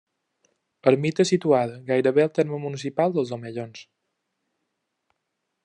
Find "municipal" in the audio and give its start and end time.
2.65-3.13